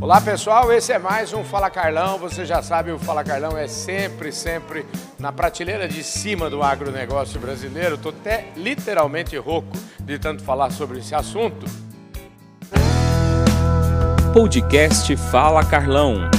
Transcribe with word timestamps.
Olá 0.00 0.20
pessoal, 0.20 0.72
esse 0.72 0.92
é 0.92 0.98
mais 0.98 1.32
um 1.32 1.42
Fala 1.42 1.68
Carlão. 1.68 2.18
Você 2.18 2.46
já 2.46 2.62
sabe, 2.62 2.92
o 2.92 3.00
Fala 3.00 3.24
Carlão 3.24 3.58
é 3.58 3.66
sempre, 3.66 4.30
sempre 4.30 4.86
na 5.18 5.32
prateleira 5.32 5.88
de 5.88 6.04
cima 6.04 6.48
do 6.48 6.62
agronegócio 6.62 7.40
brasileiro. 7.40 7.96
Estou 7.96 8.12
até 8.12 8.46
literalmente 8.56 9.36
rouco 9.36 9.76
de 9.98 10.16
tanto 10.16 10.44
falar 10.44 10.70
sobre 10.70 11.00
esse 11.00 11.16
assunto. 11.16 11.66
Podcast 14.32 15.16
Fala 15.16 15.64
Carlão. 15.64 16.30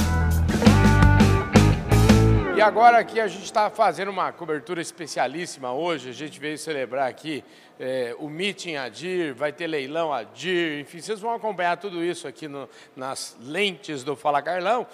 E 2.60 2.62
agora 2.62 2.98
aqui 2.98 3.18
a 3.18 3.26
gente 3.26 3.44
está 3.44 3.70
fazendo 3.70 4.10
uma 4.10 4.30
cobertura 4.32 4.82
especialíssima 4.82 5.72
hoje. 5.72 6.10
A 6.10 6.12
gente 6.12 6.38
veio 6.38 6.58
celebrar 6.58 7.08
aqui 7.08 7.42
é, 7.78 8.14
o 8.18 8.28
meeting 8.28 8.76
Adir, 8.76 9.32
vai 9.32 9.50
ter 9.50 9.66
leilão 9.66 10.12
Adir, 10.12 10.78
enfim, 10.78 11.00
vocês 11.00 11.20
vão 11.20 11.32
acompanhar 11.32 11.78
tudo 11.78 12.04
isso 12.04 12.28
aqui 12.28 12.46
no, 12.46 12.68
nas 12.94 13.34
lentes 13.40 14.04
do 14.04 14.14
Fala 14.14 14.42
Carlão. 14.42 14.86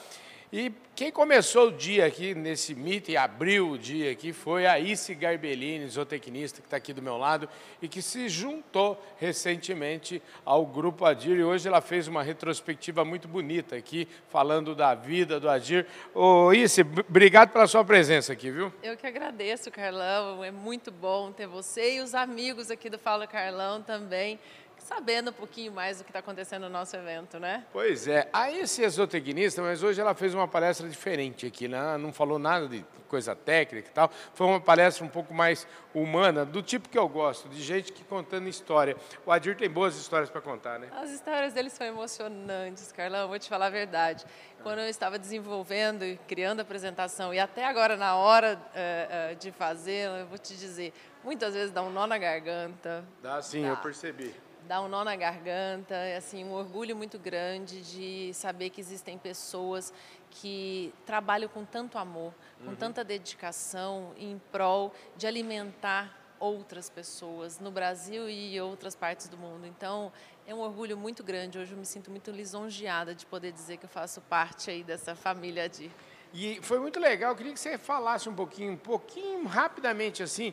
E 0.52 0.72
quem 0.94 1.10
começou 1.10 1.68
o 1.68 1.72
dia 1.72 2.06
aqui 2.06 2.34
nesse 2.34 2.74
meeting, 2.74 3.16
abriu 3.16 3.70
o 3.70 3.78
dia 3.78 4.12
aqui, 4.12 4.32
foi 4.32 4.64
a 4.64 4.78
Isi 4.78 5.14
Garbellini, 5.14 5.88
zootecnista, 5.88 6.60
que 6.60 6.66
está 6.68 6.76
aqui 6.76 6.92
do 6.92 7.02
meu 7.02 7.18
lado, 7.18 7.48
e 7.82 7.88
que 7.88 8.00
se 8.00 8.28
juntou 8.28 9.02
recentemente 9.18 10.22
ao 10.44 10.64
Grupo 10.64 11.04
Adir. 11.04 11.36
E 11.36 11.44
hoje 11.44 11.66
ela 11.66 11.80
fez 11.80 12.06
uma 12.06 12.22
retrospectiva 12.22 13.04
muito 13.04 13.26
bonita 13.26 13.74
aqui, 13.74 14.06
falando 14.28 14.74
da 14.74 14.94
vida 14.94 15.40
do 15.40 15.50
Adir. 15.50 15.84
Ô 16.14 16.52
Isi, 16.52 16.82
obrigado 16.82 17.50
pela 17.50 17.66
sua 17.66 17.84
presença 17.84 18.32
aqui, 18.32 18.50
viu? 18.50 18.72
Eu 18.82 18.96
que 18.96 19.06
agradeço, 19.06 19.70
Carlão. 19.70 20.44
É 20.44 20.52
muito 20.52 20.92
bom 20.92 21.32
ter 21.32 21.48
você 21.48 21.96
e 21.96 22.00
os 22.00 22.14
amigos 22.14 22.70
aqui 22.70 22.88
do 22.88 22.98
Fala 22.98 23.26
Carlão 23.26 23.82
também 23.82 24.38
sabendo 24.86 25.30
um 25.30 25.32
pouquinho 25.32 25.72
mais 25.72 25.98
do 25.98 26.04
que 26.04 26.10
está 26.10 26.20
acontecendo 26.20 26.62
no 26.62 26.70
nosso 26.70 26.96
evento, 26.96 27.40
né? 27.40 27.64
Pois 27.72 28.06
é. 28.06 28.28
A 28.32 28.50
esse 28.52 28.82
exotecnista, 28.82 29.60
mas 29.60 29.82
hoje 29.82 30.00
ela 30.00 30.14
fez 30.14 30.32
uma 30.32 30.46
palestra 30.46 30.88
diferente 30.88 31.44
aqui, 31.44 31.66
né? 31.66 31.98
não 31.98 32.12
falou 32.12 32.38
nada 32.38 32.68
de 32.68 32.84
coisa 33.08 33.34
técnica 33.34 33.88
e 33.88 33.92
tal. 33.92 34.10
Foi 34.34 34.46
uma 34.46 34.60
palestra 34.60 35.04
um 35.04 35.08
pouco 35.08 35.34
mais 35.34 35.66
humana, 35.92 36.44
do 36.44 36.62
tipo 36.62 36.88
que 36.88 36.98
eu 36.98 37.08
gosto, 37.08 37.48
de 37.48 37.62
gente 37.62 37.92
que 37.92 38.04
contando 38.04 38.48
história. 38.48 38.96
O 39.24 39.32
Adir 39.32 39.56
tem 39.56 39.68
boas 39.68 39.96
histórias 39.96 40.30
para 40.30 40.40
contar, 40.40 40.78
né? 40.78 40.88
As 40.92 41.10
histórias 41.10 41.52
deles 41.52 41.72
são 41.72 41.86
emocionantes, 41.86 42.92
Carlão, 42.92 43.28
vou 43.28 43.38
te 43.38 43.48
falar 43.48 43.66
a 43.66 43.70
verdade. 43.70 44.24
Quando 44.62 44.80
eu 44.80 44.88
estava 44.88 45.18
desenvolvendo 45.18 46.04
e 46.04 46.16
criando 46.28 46.60
a 46.60 46.62
apresentação, 46.62 47.34
e 47.34 47.38
até 47.38 47.64
agora 47.64 47.96
na 47.96 48.16
hora 48.16 48.56
uh, 48.56 49.32
uh, 49.32 49.36
de 49.36 49.50
fazer, 49.52 50.08
eu 50.08 50.26
vou 50.26 50.38
te 50.38 50.56
dizer, 50.56 50.92
muitas 51.24 51.54
vezes 51.54 51.72
dá 51.72 51.82
um 51.82 51.90
nó 51.90 52.06
na 52.06 52.18
garganta. 52.18 53.04
Dá 53.22 53.40
sim, 53.42 53.62
dá. 53.62 53.68
eu 53.68 53.76
percebi 53.76 54.34
dá 54.66 54.82
um 54.82 54.88
nó 54.88 55.04
na 55.04 55.14
garganta, 55.14 55.94
é 55.94 56.16
assim, 56.16 56.44
um 56.44 56.52
orgulho 56.52 56.96
muito 56.96 57.18
grande 57.18 57.80
de 57.82 58.34
saber 58.34 58.70
que 58.70 58.80
existem 58.80 59.16
pessoas 59.16 59.92
que 60.30 60.92
trabalham 61.06 61.48
com 61.48 61.64
tanto 61.64 61.96
amor, 61.96 62.34
com 62.62 62.70
uhum. 62.70 62.76
tanta 62.76 63.04
dedicação 63.04 64.12
em 64.18 64.40
prol 64.50 64.92
de 65.16 65.26
alimentar 65.26 66.14
outras 66.38 66.90
pessoas 66.90 67.58
no 67.58 67.70
Brasil 67.70 68.28
e 68.28 68.56
em 68.56 68.60
outras 68.60 68.94
partes 68.94 69.28
do 69.28 69.38
mundo. 69.38 69.66
Então, 69.66 70.12
é 70.46 70.54
um 70.54 70.58
orgulho 70.58 70.96
muito 70.96 71.22
grande. 71.22 71.58
Hoje 71.58 71.72
eu 71.72 71.78
me 71.78 71.86
sinto 71.86 72.10
muito 72.10 72.30
lisonjeada 72.30 73.14
de 73.14 73.24
poder 73.24 73.52
dizer 73.52 73.78
que 73.78 73.86
eu 73.86 73.88
faço 73.88 74.20
parte 74.22 74.70
aí 74.70 74.82
dessa 74.82 75.14
família 75.14 75.68
de 75.68 75.90
e 76.38 76.60
foi 76.60 76.78
muito 76.78 77.00
legal, 77.00 77.30
eu 77.30 77.36
queria 77.36 77.52
que 77.52 77.58
você 77.58 77.78
falasse 77.78 78.28
um 78.28 78.34
pouquinho, 78.34 78.72
um 78.72 78.76
pouquinho 78.76 79.46
rapidamente 79.46 80.22
assim, 80.22 80.52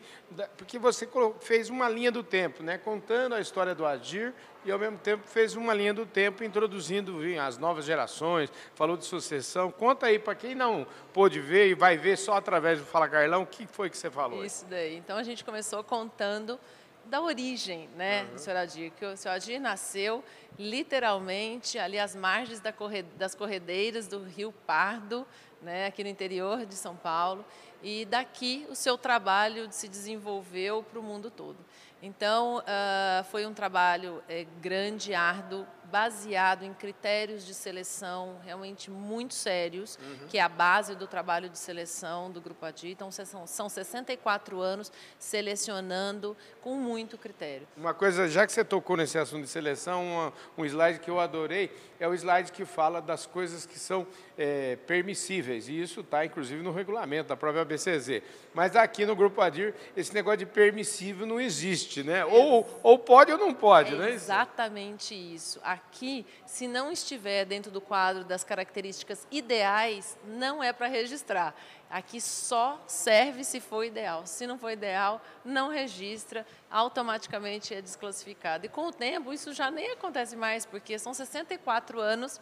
porque 0.58 0.80
você 0.80 1.06
fez 1.42 1.70
uma 1.70 1.90
linha 1.90 2.10
do 2.10 2.24
tempo, 2.24 2.64
né, 2.64 2.78
contando 2.78 3.36
a 3.36 3.42
história 3.42 3.76
do 3.76 3.86
Adir 3.86 4.34
e 4.64 4.72
ao 4.72 4.80
mesmo 4.80 4.98
tempo 4.98 5.28
fez 5.28 5.58
uma 5.58 5.74
linha 5.74 5.94
do 5.94 6.06
tempo 6.06 6.42
introduzindo 6.42 7.20
as 7.42 7.58
novas 7.58 7.84
gerações, 7.84 8.50
falou 8.76 8.96
de 8.96 9.04
sucessão. 9.04 9.70
Conta 9.70 10.06
aí 10.06 10.18
para 10.18 10.36
quem 10.36 10.56
não 10.56 10.88
pôde 11.12 11.42
ver 11.42 11.68
e 11.68 11.74
vai 11.74 11.98
ver 11.98 12.18
só 12.18 12.36
através 12.36 12.80
do 12.80 12.86
Fala 12.86 13.10
Carlão, 13.10 13.44
o 13.44 13.46
que 13.46 13.68
foi 13.68 13.90
que 13.90 13.98
você 13.98 14.10
falou? 14.10 14.46
Isso 14.46 14.66
daí. 14.70 14.96
Então 14.96 15.18
a 15.18 15.24
gente 15.24 15.44
começou 15.44 15.84
contando 15.84 16.58
da 17.14 17.22
origem, 17.22 17.88
né, 17.96 18.24
uhum. 18.24 18.34
do 18.34 18.40
Sr. 18.40 18.56
Adir, 18.56 18.92
que 18.98 19.06
o 19.06 19.16
Sr. 19.16 19.30
Adir 19.30 19.60
nasceu 19.60 20.24
literalmente 20.58 21.78
ali 21.78 22.00
às 22.00 22.16
margens 22.16 22.60
da 22.60 22.74
corre, 22.74 23.04
das 23.04 23.36
corredeiras 23.36 24.08
do 24.08 24.24
Rio 24.24 24.52
Pardo, 24.66 25.24
né, 25.62 25.86
aqui 25.86 26.04
no 26.04 26.10
interior 26.10 26.66
de 26.66 26.74
São 26.74 26.96
Paulo, 26.96 27.46
e 27.84 28.04
daqui 28.06 28.66
o 28.68 28.74
seu 28.74 28.98
trabalho 28.98 29.68
se 29.72 29.88
desenvolveu 29.88 30.82
para 30.82 31.00
o 31.00 31.04
mundo 31.04 31.30
todo. 31.30 31.60
Então, 32.02 32.58
uh, 32.58 33.24
foi 33.26 33.46
um 33.46 33.54
trabalho 33.54 34.24
é, 34.28 34.48
grande, 34.60 35.14
árduo, 35.14 35.68
baseado 35.94 36.64
em 36.64 36.74
critérios 36.74 37.46
de 37.46 37.54
seleção 37.54 38.38
realmente 38.44 38.90
muito 38.90 39.36
sérios, 39.36 40.00
uhum. 40.02 40.28
que 40.28 40.40
é 40.40 40.42
a 40.42 40.50
base 40.50 40.96
do 40.96 41.06
trabalho 41.06 41.48
de 41.48 41.60
seleção 41.60 42.32
do 42.32 42.42
Grupo 42.42 42.66
Adi. 42.66 42.90
Então, 42.90 43.12
são, 43.12 43.46
são 43.46 43.70
64 43.70 44.60
anos 44.60 44.92
selecionando 45.20 46.36
com 46.62 46.74
muito 46.78 47.16
critério. 47.16 47.68
Uma 47.78 47.94
coisa, 47.94 48.28
já 48.28 48.48
que 48.48 48.52
você 48.52 48.66
tocou 48.66 48.98
nesse 48.98 49.20
assunto 49.20 49.44
de 49.44 49.50
seleção, 49.50 50.04
uma, 50.04 50.34
um 50.58 50.66
slide 50.66 50.98
que 50.98 51.12
eu 51.12 51.20
adorei 51.20 51.70
é 52.00 52.08
o 52.08 52.14
slide 52.16 52.52
que 52.52 52.66
fala 52.66 53.00
das 53.00 53.28
coisas 53.28 53.64
que 53.68 53.78
são 53.78 54.08
é, 54.36 54.78
permissíveis, 54.88 55.70
e 55.70 55.80
isso 55.80 56.00
está, 56.00 56.26
inclusive, 56.26 56.64
no 56.64 56.72
regulamento 56.72 57.30
da 57.30 57.38
própria 57.38 57.64
BCZ. 57.64 58.24
Mas 58.52 58.76
aqui 58.76 59.06
no 59.06 59.16
Grupo 59.16 59.40
Adir, 59.42 59.76
esse 59.96 60.12
negócio 60.12 60.40
de 60.40 60.48
permissível 60.48 61.28
não 61.28 61.40
existe, 61.40 62.02
né? 62.02 62.20
É. 62.20 62.26
Ou, 62.26 62.80
ou 62.82 62.98
pode 62.98 63.32
ou 63.32 63.38
não 63.38 63.54
pode, 63.54 63.94
é 63.94 63.98
né? 63.98 64.12
Exatamente 64.12 65.14
isso. 65.14 65.62
Aqui 65.64 65.83
aqui, 65.88 66.26
se 66.46 66.68
não 66.68 66.92
estiver 66.92 67.46
dentro 67.46 67.72
do 67.72 67.80
quadro 67.80 68.24
das 68.24 68.44
características 68.44 69.28
ideais, 69.32 70.18
não 70.26 70.64
é 70.64 70.74
para 70.74 70.88
registrar. 70.88 71.56
Aqui 71.90 72.20
só 72.20 72.84
serve 72.88 73.44
se 73.44 73.60
for 73.60 73.84
ideal. 73.84 74.26
Se 74.26 74.48
não 74.48 74.58
for 74.58 74.72
ideal, 74.72 75.22
não 75.46 75.70
registra, 75.70 76.46
automaticamente 76.72 77.74
é 77.74 77.82
desclassificado. 77.82 78.66
E 78.66 78.70
com 78.70 78.88
o 78.88 78.92
tempo, 78.92 79.32
isso 79.32 79.54
já 79.54 79.70
nem 79.70 79.92
acontece 79.92 80.36
mais, 80.36 80.66
porque 80.66 80.98
são 80.98 81.14
64 81.14 82.02
anos 82.02 82.42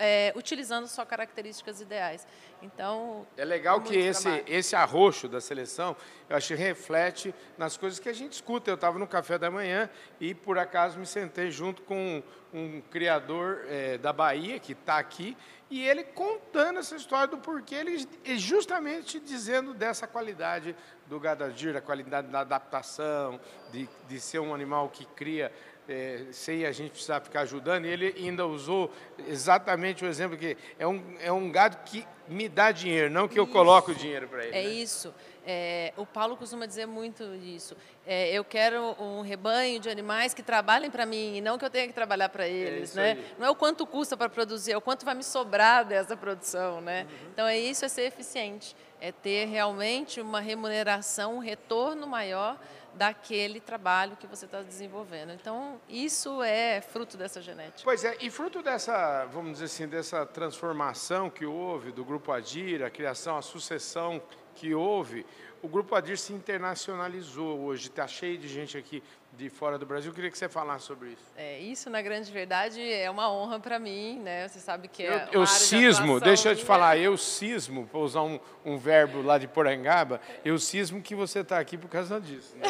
é, 0.00 0.32
utilizando 0.34 0.88
só 0.88 1.04
características 1.04 1.82
ideais. 1.82 2.26
Então 2.62 3.26
é 3.36 3.44
legal 3.44 3.82
que 3.82 3.94
esse 3.94 4.28
esse 4.46 4.74
arroxo 4.74 5.28
da 5.28 5.40
seleção, 5.40 5.94
eu 6.28 6.36
acho 6.36 6.48
que 6.48 6.54
reflete 6.54 7.34
nas 7.58 7.76
coisas 7.76 8.00
que 8.00 8.08
a 8.08 8.12
gente 8.12 8.32
escuta. 8.32 8.70
Eu 8.70 8.76
estava 8.76 8.98
no 8.98 9.06
café 9.06 9.38
da 9.38 9.50
manhã 9.50 9.90
e 10.18 10.34
por 10.34 10.58
acaso 10.58 10.98
me 10.98 11.06
sentei 11.06 11.50
junto 11.50 11.82
com 11.82 12.22
um 12.52 12.80
criador 12.80 13.66
é, 13.68 13.98
da 13.98 14.12
Bahia 14.12 14.58
que 14.58 14.72
está 14.72 14.98
aqui 14.98 15.36
e 15.70 15.86
ele 15.86 16.02
contando 16.02 16.80
essa 16.80 16.96
história 16.96 17.28
do 17.28 17.38
porquê 17.38 17.76
ele 17.76 18.08
justamente 18.36 19.20
dizendo 19.20 19.72
dessa 19.72 20.06
qualidade 20.06 20.74
do 21.06 21.20
gadadir, 21.20 21.76
a 21.76 21.80
qualidade 21.80 22.26
da 22.26 22.40
adaptação, 22.40 23.40
de, 23.70 23.88
de 24.08 24.20
ser 24.20 24.40
um 24.40 24.52
animal 24.52 24.88
que 24.88 25.04
cria 25.04 25.52
é, 25.90 26.26
sem 26.30 26.64
a 26.64 26.72
gente 26.72 26.92
precisar 26.92 27.20
ficar 27.20 27.40
ajudando. 27.40 27.84
E 27.84 27.88
ele 27.88 28.14
ainda 28.16 28.46
usou 28.46 28.92
exatamente 29.28 30.04
o 30.04 30.08
exemplo 30.08 30.36
que 30.36 30.56
é 30.78 30.86
um, 30.86 31.02
é 31.20 31.32
um 31.32 31.50
gado 31.50 31.78
que 31.84 32.06
me 32.30 32.48
dá 32.48 32.70
dinheiro, 32.70 33.10
não 33.10 33.26
que 33.26 33.38
eu 33.38 33.46
coloque 33.46 33.90
o 33.90 33.94
dinheiro 33.94 34.28
para 34.28 34.44
ele. 34.44 34.56
É 34.56 34.62
né? 34.62 34.68
isso. 34.70 35.12
É, 35.44 35.92
o 35.96 36.06
Paulo 36.06 36.36
costuma 36.36 36.64
dizer 36.64 36.86
muito 36.86 37.24
isso. 37.34 37.76
É, 38.06 38.30
eu 38.30 38.44
quero 38.44 38.94
um 39.00 39.20
rebanho 39.22 39.80
de 39.80 39.88
animais 39.88 40.32
que 40.32 40.42
trabalhem 40.42 40.90
para 40.90 41.04
mim 41.04 41.38
e 41.38 41.40
não 41.40 41.58
que 41.58 41.64
eu 41.64 41.70
tenha 41.70 41.88
que 41.88 41.92
trabalhar 41.92 42.28
para 42.28 42.46
é 42.46 42.50
eles, 42.50 42.96
é 42.96 43.14
né? 43.14 43.24
Não 43.38 43.46
é 43.46 43.50
o 43.50 43.54
quanto 43.56 43.86
custa 43.86 44.16
para 44.16 44.28
produzir, 44.28 44.72
é 44.72 44.76
o 44.76 44.80
quanto 44.80 45.04
vai 45.04 45.14
me 45.14 45.24
sobrar 45.24 45.84
dessa 45.84 46.16
produção, 46.16 46.80
né? 46.80 47.02
Uhum. 47.02 47.28
Então 47.32 47.46
é 47.46 47.58
isso, 47.58 47.84
é 47.84 47.88
ser 47.88 48.02
eficiente, 48.02 48.76
é 49.00 49.10
ter 49.10 49.46
realmente 49.46 50.20
uma 50.20 50.40
remuneração, 50.40 51.36
um 51.36 51.40
retorno 51.40 52.06
maior 52.06 52.56
daquele 52.94 53.60
trabalho 53.60 54.16
que 54.16 54.26
você 54.26 54.44
está 54.44 54.62
desenvolvendo. 54.62 55.32
Então, 55.32 55.80
isso 55.88 56.42
é 56.42 56.80
fruto 56.80 57.16
dessa 57.16 57.40
genética. 57.40 57.82
Pois 57.84 58.04
é, 58.04 58.16
e 58.20 58.30
fruto 58.30 58.62
dessa, 58.62 59.26
vamos 59.26 59.52
dizer 59.52 59.64
assim, 59.66 59.88
dessa 59.88 60.26
transformação 60.26 61.30
que 61.30 61.46
houve 61.46 61.92
do 61.92 62.04
Grupo 62.04 62.19
Adir, 62.32 62.82
a 62.82 62.90
criação, 62.90 63.36
a 63.36 63.42
sucessão 63.42 64.20
que 64.54 64.74
houve, 64.74 65.24
o 65.62 65.68
Grupo 65.68 65.94
Adir 65.94 66.16
se 66.16 66.32
internacionalizou 66.32 67.60
hoje, 67.60 67.88
está 67.88 68.06
cheio 68.06 68.38
de 68.38 68.48
gente 68.48 68.78
aqui 68.78 69.02
de 69.32 69.48
fora 69.48 69.78
do 69.78 69.86
Brasil. 69.86 70.10
Eu 70.10 70.14
queria 70.14 70.30
que 70.30 70.38
você 70.38 70.48
falasse 70.48 70.86
sobre 70.86 71.10
isso. 71.10 71.32
É, 71.36 71.58
isso, 71.58 71.88
na 71.90 72.02
grande 72.02 72.30
verdade, 72.30 72.80
é 72.80 73.10
uma 73.10 73.30
honra 73.30 73.60
para 73.60 73.78
mim, 73.78 74.18
né? 74.20 74.48
Você 74.48 74.58
sabe 74.58 74.88
que 74.88 75.02
é 75.02 75.28
Eu, 75.32 75.40
eu 75.40 75.46
cismo, 75.46 76.18
de 76.18 76.24
deixa 76.24 76.50
eu 76.50 76.56
te 76.56 76.64
falar, 76.64 76.96
eu 76.98 77.16
cismo, 77.16 77.86
para 77.86 78.00
usar 78.00 78.22
um, 78.22 78.40
um, 78.64 78.76
verbo 78.76 79.22
lá 79.22 79.38
de 79.38 79.46
Porangaba, 79.46 80.20
eu 80.44 80.58
cismo 80.58 81.00
que 81.02 81.14
você 81.14 81.40
está 81.40 81.58
aqui 81.58 81.76
por 81.76 81.88
causa 81.88 82.20
disso. 82.20 82.56
Né? 82.56 82.66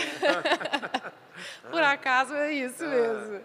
por 1.70 1.82
acaso 1.82 2.35
é 2.35 2.52
isso 2.52 2.85
ah. 2.85 2.88
mesmo. 2.88 3.41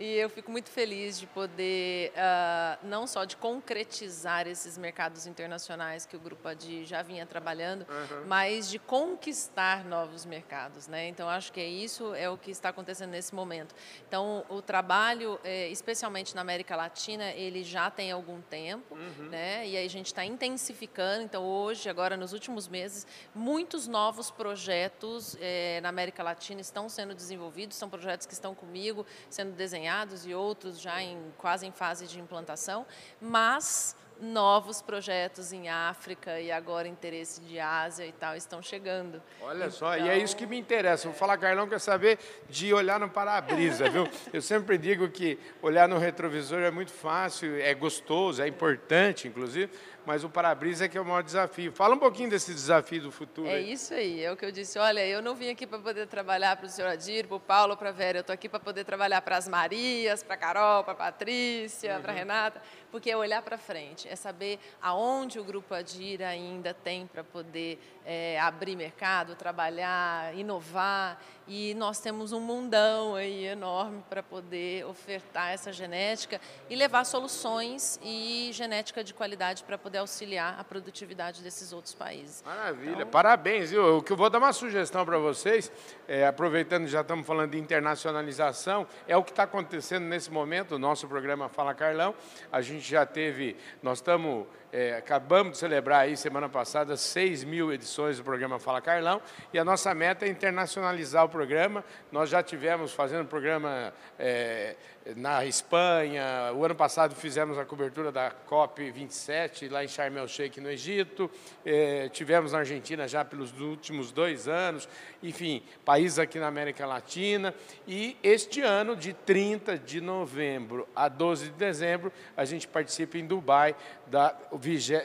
E 0.00 0.16
eu 0.16 0.30
fico 0.30 0.50
muito 0.50 0.70
feliz 0.70 1.20
de 1.20 1.26
poder, 1.26 2.10
uh, 2.12 2.86
não 2.86 3.06
só 3.06 3.26
de 3.26 3.36
concretizar 3.36 4.48
esses 4.48 4.78
mercados 4.78 5.26
internacionais 5.26 6.06
que 6.06 6.16
o 6.16 6.18
Grupo 6.18 6.48
ADI 6.48 6.86
já 6.86 7.02
vinha 7.02 7.26
trabalhando, 7.26 7.82
uhum. 7.82 8.24
mas 8.26 8.70
de 8.70 8.78
conquistar 8.78 9.84
novos 9.84 10.24
mercados. 10.24 10.88
Né? 10.88 11.08
Então, 11.08 11.28
acho 11.28 11.52
que 11.52 11.60
é 11.60 11.68
isso 11.68 12.14
é 12.14 12.30
o 12.30 12.38
que 12.38 12.50
está 12.50 12.70
acontecendo 12.70 13.10
nesse 13.10 13.34
momento. 13.34 13.74
Então, 14.08 14.42
o 14.48 14.62
trabalho, 14.62 15.38
é, 15.44 15.68
especialmente 15.68 16.34
na 16.34 16.40
América 16.40 16.74
Latina, 16.74 17.32
ele 17.32 17.62
já 17.62 17.90
tem 17.90 18.10
algum 18.10 18.40
tempo, 18.40 18.94
uhum. 18.94 19.28
né? 19.28 19.68
e 19.68 19.76
aí 19.76 19.84
a 19.84 19.90
gente 19.90 20.06
está 20.06 20.24
intensificando. 20.24 21.24
Então, 21.24 21.44
hoje, 21.44 21.90
agora 21.90 22.16
nos 22.16 22.32
últimos 22.32 22.68
meses, 22.68 23.06
muitos 23.34 23.86
novos 23.86 24.30
projetos 24.30 25.36
é, 25.42 25.78
na 25.82 25.90
América 25.90 26.22
Latina 26.22 26.62
estão 26.62 26.88
sendo 26.88 27.14
desenvolvidos, 27.14 27.76
são 27.76 27.90
projetos 27.90 28.26
que 28.26 28.32
estão 28.32 28.54
comigo, 28.54 29.04
sendo 29.28 29.52
desenhados 29.52 29.89
e 30.24 30.34
outros 30.34 30.80
já 30.80 31.02
em, 31.02 31.18
quase 31.36 31.66
em 31.66 31.72
fase 31.72 32.06
de 32.06 32.20
implantação, 32.20 32.86
mas 33.20 33.96
novos 34.20 34.82
projetos 34.82 35.52
em 35.52 35.68
África 35.68 36.40
e 36.40 36.52
agora 36.52 36.86
interesse 36.86 37.40
de 37.40 37.58
Ásia 37.58 38.06
e 38.06 38.12
tal 38.12 38.36
estão 38.36 38.62
chegando. 38.62 39.22
Olha 39.40 39.64
então... 39.64 39.70
só, 39.70 39.96
e 39.96 40.08
é 40.08 40.18
isso 40.18 40.36
que 40.36 40.46
me 40.46 40.58
interessa. 40.58 41.08
Vou 41.08 41.16
falar, 41.16 41.38
Carlão, 41.38 41.68
quer 41.68 41.80
saber 41.80 42.18
de 42.48 42.72
olhar 42.72 43.00
no 43.00 43.08
para-brisa, 43.08 43.88
viu? 43.88 44.06
Eu 44.32 44.42
sempre 44.42 44.76
digo 44.76 45.08
que 45.08 45.38
olhar 45.62 45.88
no 45.88 45.98
retrovisor 45.98 46.60
é 46.60 46.70
muito 46.70 46.92
fácil, 46.92 47.60
é 47.60 47.72
gostoso, 47.74 48.42
é 48.42 48.48
importante, 48.48 49.26
inclusive, 49.26 49.70
mas 50.04 50.24
o 50.24 50.28
para-brisa 50.28 50.86
é 50.86 50.88
que 50.88 50.98
é 50.98 51.00
o 51.00 51.04
maior 51.04 51.22
desafio. 51.22 51.72
Fala 51.72 51.94
um 51.94 51.98
pouquinho 51.98 52.30
desse 52.30 52.52
desafio 52.52 53.02
do 53.02 53.12
futuro. 53.12 53.48
É 53.48 53.54
aí. 53.54 53.72
isso 53.72 53.94
aí, 53.94 54.24
é 54.24 54.32
o 54.32 54.36
que 54.36 54.44
eu 54.44 54.52
disse. 54.52 54.78
Olha, 54.78 55.06
eu 55.06 55.22
não 55.22 55.34
vim 55.34 55.50
aqui 55.50 55.66
para 55.66 55.78
poder 55.78 56.06
trabalhar 56.06 56.56
para 56.56 56.66
o 56.66 56.68
senhor 56.68 56.88
Adir, 56.88 57.26
para 57.26 57.36
o 57.36 57.40
Paulo, 57.40 57.76
para 57.76 57.90
a 57.90 57.92
Vera. 57.92 58.18
Eu 58.18 58.22
estou 58.22 58.34
aqui 58.34 58.48
para 58.48 58.60
poder 58.60 58.84
trabalhar 58.84 59.20
para 59.22 59.36
as 59.36 59.46
Marias, 59.46 60.22
para 60.22 60.34
a 60.34 60.38
Carol, 60.38 60.84
para 60.84 60.92
a 60.94 60.96
Patrícia, 60.96 61.96
uhum. 61.96 62.02
para 62.02 62.12
a 62.12 62.14
Renata, 62.14 62.62
porque 62.90 63.10
é 63.10 63.16
olhar 63.16 63.42
para 63.42 63.56
frente, 63.56 64.08
é 64.08 64.16
saber 64.16 64.58
aonde 64.80 65.38
o 65.38 65.44
Grupo 65.44 65.74
Adir 65.74 66.22
ainda 66.22 66.74
tem 66.74 67.06
para 67.06 67.24
poder 67.24 67.78
é, 68.04 68.38
abrir 68.40 68.76
mercado, 68.76 69.34
trabalhar, 69.34 70.34
inovar. 70.36 71.20
E 71.52 71.74
nós 71.74 71.98
temos 71.98 72.32
um 72.32 72.38
mundão 72.38 73.16
aí 73.16 73.44
enorme 73.46 74.04
para 74.08 74.22
poder 74.22 74.84
ofertar 74.86 75.50
essa 75.50 75.72
genética 75.72 76.40
e 76.68 76.76
levar 76.76 77.04
soluções 77.04 77.98
e 78.04 78.50
genética 78.52 79.02
de 79.02 79.12
qualidade 79.12 79.64
para 79.64 79.76
poder 79.76 79.98
auxiliar 79.98 80.58
a 80.60 80.62
produtividade 80.62 81.42
desses 81.42 81.72
outros 81.72 81.92
países. 81.92 82.42
Maravilha, 82.46 82.92
então, 82.92 83.06
parabéns. 83.08 83.70
Viu? 83.70 83.98
O 83.98 84.02
que 84.02 84.12
eu 84.12 84.16
vou 84.16 84.30
dar 84.30 84.38
uma 84.38 84.52
sugestão 84.52 85.04
para 85.04 85.18
vocês, 85.18 85.72
é, 86.06 86.24
aproveitando 86.24 86.84
que 86.84 86.90
já 86.90 87.00
estamos 87.00 87.26
falando 87.26 87.50
de 87.50 87.58
internacionalização, 87.58 88.86
é 89.08 89.16
o 89.16 89.24
que 89.24 89.30
está 89.30 89.42
acontecendo 89.42 90.04
nesse 90.04 90.30
momento, 90.30 90.76
o 90.76 90.78
nosso 90.78 91.08
programa 91.08 91.48
Fala 91.48 91.74
Carlão. 91.74 92.14
A 92.52 92.60
gente 92.60 92.79
já 92.88 93.04
teve, 93.04 93.56
nós 93.82 93.98
estamos 93.98 94.46
é, 94.72 94.94
acabamos 94.94 95.54
de 95.54 95.58
celebrar 95.58 96.02
aí 96.02 96.16
semana 96.16 96.48
passada 96.48 96.96
6 96.96 97.42
mil 97.42 97.72
edições 97.72 98.18
do 98.18 98.24
programa 98.24 98.58
Fala 98.58 98.80
Carlão 98.80 99.20
e 99.52 99.58
a 99.58 99.64
nossa 99.64 99.92
meta 99.94 100.24
é 100.24 100.28
internacionalizar 100.28 101.24
o 101.24 101.28
programa. 101.28 101.84
Nós 102.12 102.30
já 102.30 102.42
tivemos 102.42 102.92
fazendo 102.92 103.26
programa 103.26 103.92
é, 104.18 104.76
na 105.16 105.44
Espanha, 105.46 106.52
o 106.54 106.64
ano 106.64 106.74
passado 106.74 107.14
fizemos 107.14 107.58
a 107.58 107.64
cobertura 107.64 108.12
da 108.12 108.30
COP 108.30 108.90
27 108.90 109.68
lá 109.68 109.82
em 109.82 109.88
Sharm 109.88 110.16
el 110.18 110.28
Sheikh 110.28 110.60
no 110.60 110.70
Egito, 110.70 111.30
é, 111.64 112.08
tivemos 112.10 112.52
na 112.52 112.58
Argentina 112.58 113.08
já 113.08 113.24
pelos 113.24 113.58
últimos 113.58 114.12
dois 114.12 114.46
anos, 114.46 114.88
enfim, 115.22 115.62
países 115.84 116.18
aqui 116.18 116.38
na 116.38 116.48
América 116.48 116.86
Latina. 116.86 117.54
E 117.88 118.16
este 118.22 118.60
ano 118.60 118.94
de 118.94 119.12
30 119.12 119.78
de 119.78 120.00
novembro 120.00 120.86
a 120.94 121.08
12 121.08 121.46
de 121.46 121.52
dezembro 121.52 122.12
a 122.36 122.44
gente 122.44 122.68
participa 122.68 123.16
em 123.16 123.26
Dubai 123.26 123.74
da 124.06 124.36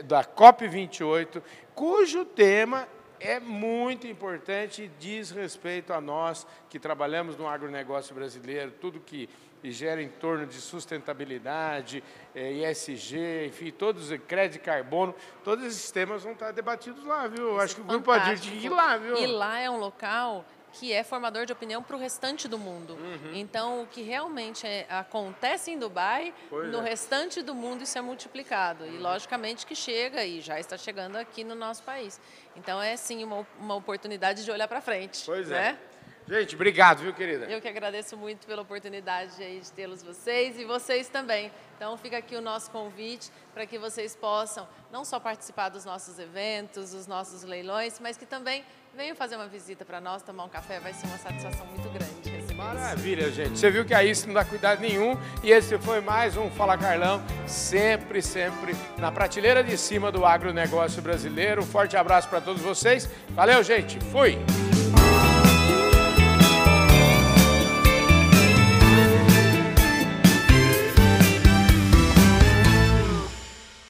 da 0.05 0.23
COP28, 0.23 1.41
cujo 1.73 2.25
tema 2.25 2.87
é 3.25 3.39
muito 3.39 4.05
importante 4.05 4.83
e 4.83 4.87
diz 4.99 5.31
respeito 5.31 5.91
a 5.91 5.99
nós 5.99 6.45
que 6.69 6.79
trabalhamos 6.79 7.35
no 7.35 7.47
agronegócio 7.47 8.13
brasileiro, 8.13 8.71
tudo 8.79 8.99
que 8.99 9.27
gera 9.63 10.01
em 10.01 10.09
torno 10.09 10.45
de 10.45 10.55
sustentabilidade, 10.61 12.03
é, 12.35 12.51
ESG, 12.51 13.47
enfim, 13.47 13.71
todos, 13.71 14.09
crédito 14.27 14.61
carbono, 14.63 15.15
todos 15.43 15.65
esses 15.65 15.89
temas 15.91 16.23
vão 16.23 16.33
estar 16.33 16.51
debatidos 16.51 17.03
lá, 17.03 17.27
viu? 17.27 17.53
Isso 17.53 17.61
Acho 17.61 17.73
é 17.73 17.75
que 17.75 17.81
o 17.81 17.85
grupo 17.85 18.11
Adir 18.11 18.63
ir 18.63 18.69
lá, 18.69 18.97
viu? 18.97 19.17
E 19.17 19.25
lá 19.25 19.59
é 19.59 19.69
um 19.69 19.77
local 19.77 20.45
que 20.75 20.91
é 20.91 21.03
formador 21.03 21.45
de 21.45 21.53
opinião 21.53 21.81
para 21.81 21.95
o 21.95 21.99
restante 21.99 22.47
do 22.47 22.57
mundo. 22.57 22.93
Uhum. 22.93 23.31
Então, 23.33 23.81
o 23.81 23.87
que 23.87 24.01
realmente 24.01 24.67
é, 24.67 24.85
acontece 24.89 25.71
em 25.71 25.79
Dubai, 25.79 26.33
pois 26.49 26.71
no 26.71 26.79
é. 26.79 26.89
restante 26.89 27.41
do 27.41 27.55
mundo 27.55 27.83
isso 27.83 27.97
é 27.97 28.01
multiplicado. 28.01 28.83
Uhum. 28.83 28.95
E, 28.95 28.97
logicamente, 28.97 29.65
que 29.65 29.73
chega 29.73 30.23
e 30.25 30.41
já 30.41 30.59
está 30.59 30.77
chegando 30.77 31.15
aqui 31.15 31.43
no 31.43 31.55
nosso 31.55 31.81
país. 31.83 32.19
Então, 32.55 32.81
é 32.81 32.95
sim 32.97 33.23
uma, 33.23 33.47
uma 33.59 33.75
oportunidade 33.75 34.43
de 34.43 34.51
olhar 34.51 34.67
para 34.67 34.81
frente. 34.81 35.23
Pois 35.25 35.47
né? 35.47 35.77
é. 35.91 35.94
Gente, 36.27 36.55
obrigado, 36.55 37.03
viu, 37.03 37.13
querida? 37.13 37.45
Eu 37.45 37.61
que 37.61 37.67
agradeço 37.67 38.17
muito 38.17 38.47
pela 38.47 38.61
oportunidade 38.61 39.35
de 39.37 39.71
tê-los 39.71 40.01
vocês 40.01 40.59
e 40.59 40.65
vocês 40.65 41.07
também. 41.07 41.51
Então, 41.75 41.95
fica 41.97 42.17
aqui 42.17 42.35
o 42.35 42.41
nosso 42.41 42.71
convite 42.71 43.31
para 43.53 43.65
que 43.65 43.77
vocês 43.77 44.15
possam 44.15 44.67
não 44.91 45.05
só 45.05 45.19
participar 45.19 45.69
dos 45.69 45.85
nossos 45.85 46.17
eventos, 46.17 46.91
dos 46.91 47.05
nossos 47.05 47.43
leilões, 47.43 47.99
mas 47.99 48.17
que 48.17 48.25
também 48.25 48.63
venham 48.95 49.15
fazer 49.15 49.35
uma 49.35 49.47
visita 49.47 49.85
para 49.85 50.01
nós, 50.01 50.23
tomar 50.23 50.45
um 50.45 50.49
café. 50.49 50.79
Vai 50.79 50.93
ser 50.93 51.05
uma 51.07 51.17
satisfação 51.17 51.65
muito 51.67 51.89
grande 51.89 52.15
Maravilha, 52.55 53.29
gente. 53.31 53.59
Você 53.59 53.69
viu 53.69 53.85
que 53.85 53.93
aí 53.93 54.09
isso 54.09 54.27
não 54.27 54.33
dá 54.33 54.45
cuidado 54.45 54.79
nenhum. 54.79 55.17
E 55.43 55.51
esse 55.51 55.77
foi 55.77 56.01
mais 56.01 56.37
um 56.37 56.49
Fala 56.49 56.77
Carlão, 56.77 57.21
sempre, 57.45 58.21
sempre 58.21 58.73
na 58.97 59.11
prateleira 59.11 59.63
de 59.63 59.77
cima 59.77 60.11
do 60.11 60.25
agronegócio 60.25 61.01
brasileiro. 61.01 61.61
Um 61.61 61.65
forte 61.65 61.97
abraço 61.97 62.29
para 62.29 62.41
todos 62.41 62.61
vocês. 62.61 63.09
Valeu, 63.29 63.61
gente. 63.61 63.99
Fui! 64.05 64.39